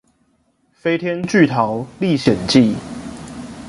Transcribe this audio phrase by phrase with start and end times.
[0.73, 2.73] 飛天巨桃歷險記